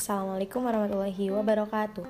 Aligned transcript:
Assalamualaikum 0.00 0.64
warahmatullahi 0.64 1.28
wabarakatuh. 1.28 2.08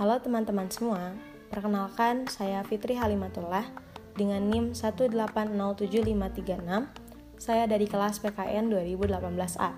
Halo 0.00 0.16
teman-teman 0.24 0.72
semua, 0.72 1.12
perkenalkan 1.52 2.24
saya 2.32 2.64
Fitri 2.64 2.96
Halimatullah 2.96 3.68
dengan 4.16 4.40
NIM 4.48 4.72
1807536. 4.72 6.64
Saya 7.36 7.68
dari 7.68 7.84
kelas 7.84 8.24
PKN 8.24 8.72
2018A. 8.72 9.72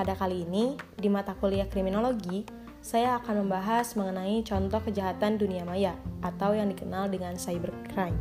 Pada 0.00 0.16
kali 0.16 0.48
ini, 0.48 0.80
di 0.96 1.12
mata 1.12 1.36
kuliah 1.36 1.68
kriminologi, 1.68 2.48
saya 2.80 3.20
akan 3.20 3.44
membahas 3.44 3.92
mengenai 3.92 4.40
contoh 4.40 4.80
kejahatan 4.80 5.36
dunia 5.36 5.60
maya 5.60 5.92
atau 6.24 6.56
yang 6.56 6.72
dikenal 6.72 7.12
dengan 7.12 7.36
cybercrime. 7.36 8.16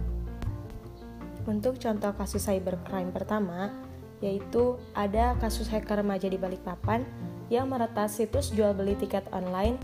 Untuk 1.47 1.79
contoh 1.79 2.11
kasus 2.11 2.43
cybercrime 2.43 3.15
pertama, 3.15 3.71
yaitu 4.20 4.75
ada 4.91 5.39
kasus 5.39 5.71
hacker 5.71 6.04
remaja 6.04 6.28
di 6.28 6.36
Balikpapan 6.36 7.07
yang 7.49 7.69
meretas 7.69 8.17
situs 8.17 8.51
jual 8.54 8.73
beli 8.73 8.97
tiket 8.97 9.25
online 9.33 9.77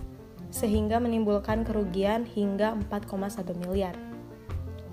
sehingga 0.51 0.99
menimbulkan 0.99 1.63
kerugian 1.63 2.27
hingga 2.27 2.75
4,1 2.91 3.55
miliar. 3.65 3.95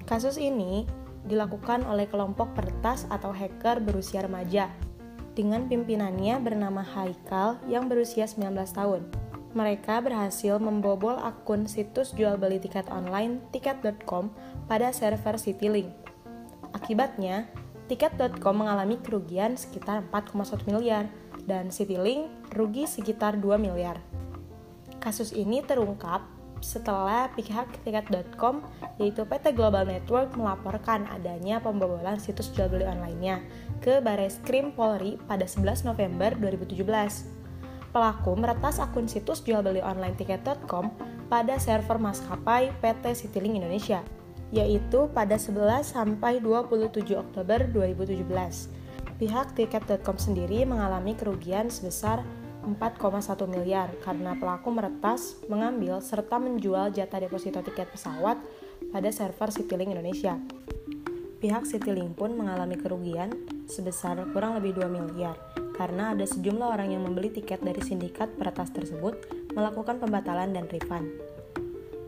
Kasus 0.07 0.41
ini 0.41 0.87
dilakukan 1.29 1.85
oleh 1.85 2.09
kelompok 2.09 2.55
peretas 2.57 3.05
atau 3.13 3.35
hacker 3.35 3.83
berusia 3.85 4.25
remaja 4.25 4.73
dengan 5.37 5.71
pimpinannya 5.71 6.41
bernama 6.43 6.83
Haikal 6.83 7.63
yang 7.71 7.87
berusia 7.87 8.27
19 8.27 8.55
tahun. 8.75 9.03
Mereka 9.53 10.05
berhasil 10.05 10.61
membobol 10.61 11.17
akun 11.19 11.65
situs 11.71 12.13
jual 12.13 12.37
beli 12.37 12.61
tiket 12.61 12.87
online 12.93 13.41
tiket.com 13.55 14.31
pada 14.67 14.93
server 14.93 15.41
Citylink. 15.41 15.89
Akibatnya, 16.77 17.49
tiket.com 17.89 18.55
mengalami 18.55 19.01
kerugian 19.01 19.57
sekitar 19.57 20.05
4,1 20.13 20.69
miliar 20.69 21.09
dan 21.49 21.73
Citylink 21.73 22.29
rugi 22.53 22.85
sekitar 22.85 23.41
2 23.41 23.57
miliar. 23.57 23.99
Kasus 25.01 25.33
ini 25.33 25.65
terungkap 25.65 26.39
setelah 26.59 27.31
pihak 27.39 27.71
tiket.com 27.87 28.67
yaitu 28.99 29.23
PT 29.23 29.55
Global 29.55 29.87
Network 29.87 30.35
melaporkan 30.35 31.07
adanya 31.09 31.63
pembobolan 31.63 32.19
situs 32.19 32.51
jual 32.51 32.67
beli 32.67 32.85
online-nya 32.85 33.41
ke 33.79 34.03
Baris 34.03 34.43
Krim 34.43 34.75
Polri 34.75 35.17
pada 35.31 35.47
11 35.47 35.87
November 35.87 36.35
2017. 36.35 36.83
Pelaku 37.89 38.33
meretas 38.37 38.83
akun 38.83 39.09
situs 39.09 39.41
jual 39.41 39.65
beli 39.65 39.81
online 39.81 40.19
tiket.com 40.19 40.93
pada 41.31 41.57
server 41.57 41.97
maskapai 41.97 42.75
PT 42.83 43.05
Citylink 43.17 43.63
Indonesia, 43.63 44.05
yaitu 44.55 45.11
pada 45.13 45.37
11 45.37 45.85
sampai 45.85 46.41
27 46.41 47.05
Oktober 47.17 47.69
2017 47.69 48.79
pihak 49.19 49.59
tiket.com 49.59 50.17
sendiri 50.17 50.63
mengalami 50.63 51.19
kerugian 51.19 51.69
sebesar 51.69 52.23
4,1 52.63 53.49
miliar 53.51 53.91
karena 54.03 54.35
pelaku 54.39 54.71
meretas, 54.71 55.39
mengambil, 55.51 55.99
serta 55.99 56.39
menjual 56.39 56.95
jatah 56.95 57.23
deposito 57.23 57.59
tiket 57.65 57.91
pesawat 57.91 58.39
pada 58.95 59.09
server 59.11 59.51
Citylink 59.51 59.95
Indonesia. 59.95 60.39
Pihak 61.39 61.67
Citylink 61.67 62.19
pun 62.19 62.35
mengalami 62.35 62.75
kerugian 62.79 63.31
sebesar 63.71 64.19
kurang 64.35 64.59
lebih 64.59 64.83
2 64.83 64.91
miliar 64.91 65.39
karena 65.79 66.11
ada 66.15 66.27
sejumlah 66.27 66.75
orang 66.75 66.91
yang 66.91 67.07
membeli 67.07 67.31
tiket 67.31 67.63
dari 67.63 67.79
sindikat 67.79 68.35
peretas 68.35 68.75
tersebut 68.75 69.15
melakukan 69.55 70.03
pembatalan 70.03 70.51
dan 70.51 70.67
refund. 70.67 71.38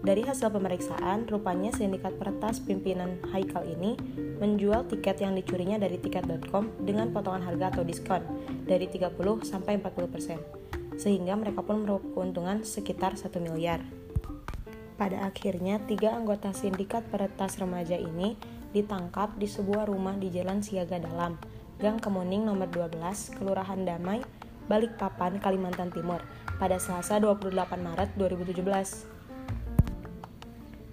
Dari 0.00 0.24
hasil 0.24 0.48
pemeriksaan, 0.48 1.28
rupanya 1.28 1.68
sindikat 1.76 2.16
peretas 2.16 2.56
pimpinan 2.56 3.20
Haikal 3.36 3.68
ini 3.68 4.00
menjual 4.40 4.88
tiket 4.88 5.20
yang 5.20 5.36
dicurinya 5.36 5.76
dari 5.76 6.00
tiket.com 6.00 6.72
dengan 6.88 7.12
potongan 7.12 7.44
harga 7.44 7.76
atau 7.76 7.84
diskon 7.84 8.24
dari 8.64 8.88
30 8.88 9.12
sampai 9.44 9.76
40%, 9.76 10.96
sehingga 10.96 11.36
mereka 11.36 11.60
pun 11.60 11.84
meraup 11.84 12.00
keuntungan 12.16 12.64
sekitar 12.64 13.20
1 13.20 13.28
miliar. 13.44 13.84
Pada 14.96 15.20
akhirnya, 15.28 15.76
tiga 15.84 16.16
anggota 16.16 16.56
sindikat 16.56 17.04
peretas 17.12 17.60
remaja 17.60 18.00
ini 18.00 18.40
ditangkap 18.72 19.36
di 19.36 19.52
sebuah 19.52 19.84
rumah 19.84 20.16
di 20.16 20.32
Jalan 20.32 20.64
Siaga 20.64 20.96
Dalam, 20.96 21.36
Gang 21.76 22.00
Kemuning 22.00 22.48
nomor 22.48 22.72
12, 22.72 23.36
Kelurahan 23.36 23.84
Damai, 23.84 24.24
Balikpapan, 24.64 25.44
Kalimantan 25.44 25.92
Timur, 25.92 26.24
pada 26.56 26.80
Selasa 26.80 27.20
28 27.20 27.52
Maret 27.84 28.16
2017. 28.16 29.19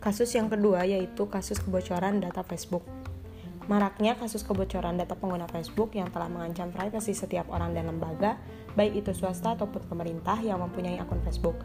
Kasus 0.08 0.40
yang 0.40 0.48
kedua 0.48 0.88
yaitu 0.88 1.28
kasus 1.28 1.60
kebocoran 1.60 2.24
data 2.24 2.40
Facebook. 2.40 2.88
Maraknya 3.68 4.16
kasus 4.16 4.40
kebocoran 4.40 4.96
data 4.96 5.20
pengguna 5.20 5.52
Facebook 5.52 6.00
yang 6.00 6.08
telah 6.16 6.32
mengancam 6.32 6.72
privasi 6.72 7.12
setiap 7.12 7.52
orang 7.52 7.76
dan 7.76 7.92
lembaga, 7.92 8.40
baik 8.80 9.04
itu 9.04 9.12
swasta 9.12 9.60
ataupun 9.60 9.84
pemerintah 9.92 10.40
yang 10.40 10.64
mempunyai 10.64 10.96
akun 11.04 11.20
Facebook. 11.28 11.60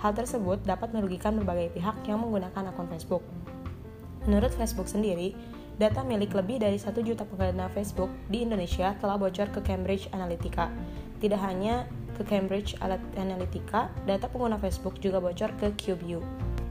Hal 0.00 0.16
tersebut 0.16 0.64
dapat 0.64 0.96
merugikan 0.96 1.36
berbagai 1.36 1.76
pihak 1.76 2.00
yang 2.08 2.24
menggunakan 2.24 2.72
akun 2.72 2.88
Facebook. 2.88 3.20
Menurut 4.24 4.56
Facebook 4.56 4.88
sendiri, 4.88 5.36
data 5.76 6.00
milik 6.00 6.32
lebih 6.32 6.64
dari 6.64 6.80
1 6.80 6.96
juta 7.04 7.28
pengguna 7.28 7.68
Facebook 7.76 8.08
di 8.32 8.40
Indonesia 8.40 8.96
telah 9.04 9.20
bocor 9.20 9.52
ke 9.52 9.60
Cambridge 9.60 10.08
Analytica. 10.16 10.72
Tidak 11.20 11.40
hanya 11.44 11.84
ke 12.16 12.24
Cambridge 12.24 12.72
Analytica, 13.20 13.92
data 14.08 14.32
pengguna 14.32 14.56
Facebook 14.56 14.96
juga 14.96 15.20
bocor 15.20 15.52
ke 15.60 15.76
QView, 15.76 16.24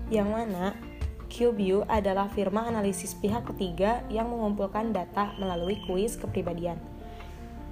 yang 0.09 0.33
mana 0.33 0.89
QView 1.31 1.87
adalah 1.87 2.27
firma 2.27 2.67
analisis 2.67 3.15
pihak 3.15 3.47
ketiga 3.55 4.03
yang 4.11 4.27
mengumpulkan 4.27 4.91
data 4.91 5.31
melalui 5.39 5.79
kuis 5.87 6.19
kepribadian. 6.19 6.75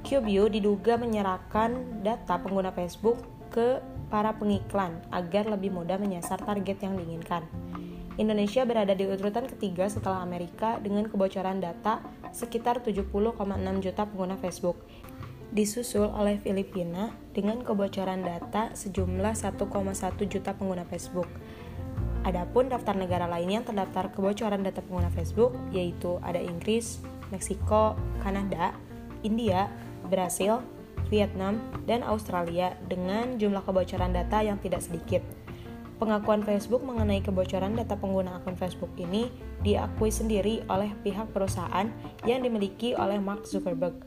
QView 0.08 0.48
diduga 0.48 0.96
menyerahkan 0.96 2.00
data 2.00 2.40
pengguna 2.40 2.72
Facebook 2.72 3.20
ke 3.52 3.84
para 4.08 4.32
pengiklan 4.40 5.04
agar 5.12 5.52
lebih 5.52 5.76
mudah 5.76 6.00
menyasar 6.00 6.40
target 6.40 6.80
yang 6.80 6.96
diinginkan. 6.96 7.44
Indonesia 8.16 8.64
berada 8.64 8.96
di 8.96 9.04
urutan 9.04 9.44
ketiga 9.48 9.92
setelah 9.92 10.24
Amerika 10.24 10.80
dengan 10.80 11.12
kebocoran 11.12 11.60
data 11.60 12.00
sekitar 12.32 12.80
70,6 12.80 13.12
juta 13.84 14.08
pengguna 14.08 14.40
Facebook. 14.40 14.80
Disusul 15.52 16.08
oleh 16.08 16.40
Filipina 16.40 17.12
dengan 17.36 17.60
kebocoran 17.60 18.24
data 18.24 18.72
sejumlah 18.72 19.36
1,1 19.36 20.32
juta 20.32 20.52
pengguna 20.56 20.88
Facebook. 20.88 21.28
Adapun 22.28 22.68
daftar 22.68 23.00
negara 23.00 23.26
lainnya 23.32 23.64
yang 23.64 23.68
terdaftar 23.68 24.12
kebocoran 24.12 24.60
data 24.60 24.84
pengguna 24.84 25.08
Facebook 25.16 25.56
yaitu 25.72 26.20
ada 26.20 26.38
Inggris, 26.38 27.00
Meksiko, 27.32 27.96
Kanada, 28.20 28.76
India, 29.24 29.72
Brasil, 30.12 30.60
Vietnam, 31.08 31.64
dan 31.88 32.04
Australia 32.04 32.76
dengan 32.92 33.40
jumlah 33.40 33.64
kebocoran 33.64 34.12
data 34.12 34.44
yang 34.44 34.60
tidak 34.60 34.84
sedikit. 34.84 35.24
Pengakuan 36.00 36.44
Facebook 36.48 36.80
mengenai 36.84 37.20
kebocoran 37.20 37.76
data 37.76 38.00
pengguna 38.00 38.40
akun 38.40 38.56
Facebook 38.56 38.92
ini 38.96 39.28
diakui 39.60 40.08
sendiri 40.08 40.64
oleh 40.72 40.96
pihak 41.04 41.36
perusahaan 41.36 41.92
yang 42.24 42.40
dimiliki 42.40 42.96
oleh 42.96 43.20
Mark 43.20 43.44
Zuckerberg. 43.44 44.00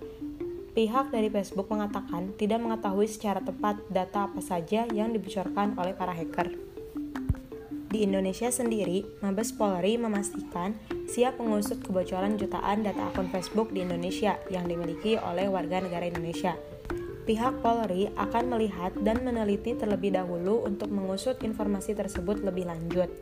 Pihak 0.72 1.12
dari 1.12 1.28
Facebook 1.28 1.69
mengatakan 1.69 2.33
tidak 2.41 2.65
mengetahui 2.65 3.05
secara 3.05 3.45
tepat 3.45 3.77
data 3.93 4.25
apa 4.25 4.41
saja 4.41 4.89
yang 4.89 5.12
dibocorkan 5.12 5.77
oleh 5.77 5.93
para 5.93 6.17
hacker. 6.17 6.72
Di 7.92 8.08
Indonesia 8.08 8.48
sendiri, 8.48 9.04
Mabes 9.20 9.53
Polri 9.53 10.00
memastikan 10.00 10.72
siap 11.04 11.36
mengusut 11.36 11.84
kebocoran 11.84 12.41
jutaan 12.41 12.80
data 12.80 13.12
akun 13.12 13.28
Facebook 13.28 13.69
di 13.69 13.84
Indonesia 13.84 14.41
yang 14.48 14.64
dimiliki 14.64 15.20
oleh 15.20 15.44
warga 15.53 15.84
negara 15.84 16.08
Indonesia. 16.08 16.56
Pihak 17.28 17.60
Polri 17.60 18.08
akan 18.16 18.48
melihat 18.48 18.97
dan 19.04 19.20
meneliti 19.20 19.76
terlebih 19.76 20.16
dahulu 20.16 20.64
untuk 20.64 20.88
mengusut 20.88 21.44
informasi 21.44 21.92
tersebut 21.92 22.41
lebih 22.41 22.64
lanjut. 22.64 23.12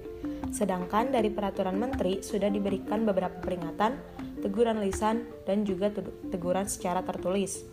Sedangkan 0.54 1.10
dari 1.10 1.34
peraturan 1.34 1.74
menteri 1.74 2.22
sudah 2.22 2.46
diberikan 2.46 3.02
beberapa 3.02 3.42
peringatan, 3.42 3.98
teguran 4.38 4.78
lisan, 4.78 5.26
dan 5.50 5.66
juga 5.66 5.90
teguran 6.30 6.70
secara 6.70 7.02
tertulis. 7.02 7.66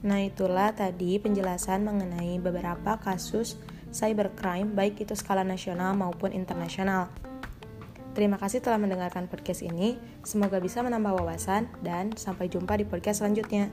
Nah, 0.00 0.16
itulah 0.24 0.72
tadi 0.72 1.20
penjelasan 1.20 1.84
mengenai 1.84 2.40
beberapa 2.40 2.96
kasus 3.04 3.60
cybercrime 3.90 4.72
baik 4.74 5.02
itu 5.02 5.14
skala 5.18 5.42
nasional 5.42 5.94
maupun 5.94 6.30
internasional. 6.34 7.10
Terima 8.10 8.42
kasih 8.42 8.58
telah 8.58 8.78
mendengarkan 8.78 9.30
podcast 9.30 9.62
ini. 9.62 9.94
Semoga 10.26 10.58
bisa 10.58 10.82
menambah 10.82 11.22
wawasan 11.22 11.70
dan 11.86 12.10
sampai 12.18 12.50
jumpa 12.50 12.74
di 12.74 12.82
podcast 12.82 13.22
selanjutnya. 13.22 13.70